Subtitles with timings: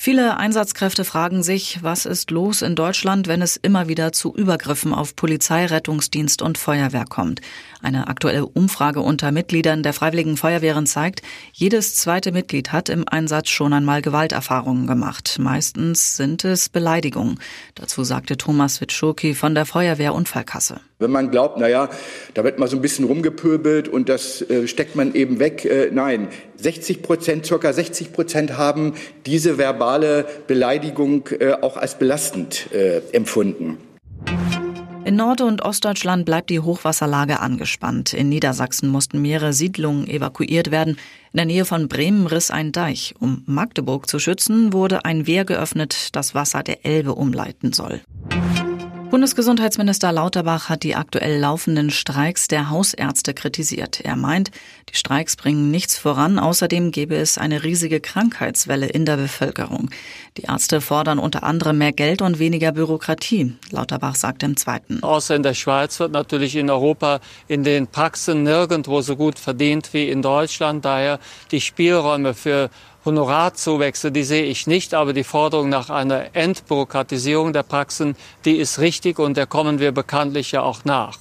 [0.00, 4.94] Viele Einsatzkräfte fragen sich, was ist los in Deutschland, wenn es immer wieder zu Übergriffen
[4.94, 7.40] auf Polizei, Rettungsdienst und Feuerwehr kommt.
[7.82, 11.22] Eine aktuelle Umfrage unter Mitgliedern der Freiwilligen Feuerwehren zeigt,
[11.52, 15.36] jedes zweite Mitglied hat im Einsatz schon einmal Gewalterfahrungen gemacht.
[15.40, 17.40] Meistens sind es Beleidigungen.
[17.74, 20.80] Dazu sagte Thomas Witschurki von der Feuerwehrunfallkasse.
[21.00, 21.88] Wenn man glaubt, naja,
[22.34, 25.64] da wird mal so ein bisschen rumgepöbelt und das äh, steckt man eben weg.
[25.64, 28.94] Äh, nein, 60 Prozent, circa 60 Prozent haben
[29.24, 33.78] diese verbale Beleidigung äh, auch als belastend äh, empfunden.
[35.04, 38.12] In Nord- und Ostdeutschland bleibt die Hochwasserlage angespannt.
[38.12, 40.98] In Niedersachsen mussten mehrere Siedlungen evakuiert werden.
[41.32, 43.14] In der Nähe von Bremen riss ein Deich.
[43.20, 48.00] Um Magdeburg zu schützen, wurde ein Wehr geöffnet, das Wasser der Elbe umleiten soll.
[49.10, 54.02] Bundesgesundheitsminister Lauterbach hat die aktuell laufenden Streiks der Hausärzte kritisiert.
[54.02, 54.50] Er meint,
[54.90, 56.38] die Streiks bringen nichts voran.
[56.38, 59.88] Außerdem gäbe es eine riesige Krankheitswelle in der Bevölkerung.
[60.36, 63.54] Die Ärzte fordern unter anderem mehr Geld und weniger Bürokratie.
[63.70, 65.02] Lauterbach sagt im Zweiten.
[65.02, 69.94] Außer in der Schweiz wird natürlich in Europa in den Praxen nirgendwo so gut verdient
[69.94, 70.84] wie in Deutschland.
[70.84, 71.18] Daher
[71.50, 72.68] die Spielräume für
[73.08, 78.78] Honorarzuwächse, die sehe ich nicht, aber die Forderung nach einer Entbürokratisierung der Praxen, die ist
[78.80, 81.18] richtig und der kommen wir bekanntlich ja auch nach.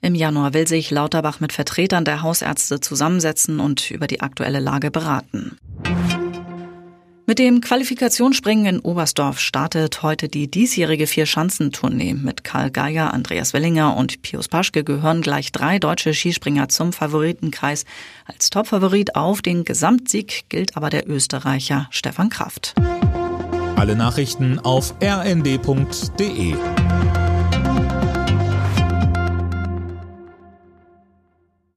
[0.00, 4.90] Im Januar will sich Lauterbach mit Vertretern der Hausärzte zusammensetzen und über die aktuelle Lage
[4.90, 5.56] beraten.
[7.26, 12.12] Mit dem Qualifikationsspringen in Oberstdorf startet heute die diesjährige Vier-Schanzentournee.
[12.12, 17.86] Mit Karl Geiger, Andreas Wellinger und Pius Paschke gehören gleich drei deutsche Skispringer zum Favoritenkreis.
[18.26, 22.74] Als Topfavorit auf den Gesamtsieg gilt aber der Österreicher Stefan Kraft.
[23.76, 26.54] Alle Nachrichten auf rnd.de